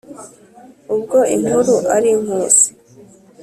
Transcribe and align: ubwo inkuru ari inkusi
ubwo 0.95 1.19
inkuru 1.35 1.73
ari 1.95 2.09
inkusi 2.15 2.67